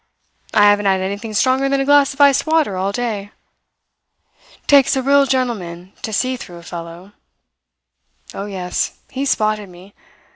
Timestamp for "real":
5.03-5.27